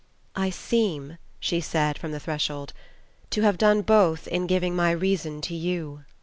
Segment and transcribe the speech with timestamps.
[0.35, 2.73] "I seem," she said from the threshold,
[3.29, 6.05] "to have done both in giving my reason to you."